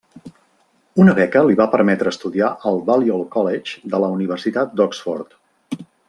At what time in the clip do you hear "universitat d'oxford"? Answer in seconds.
4.19-5.37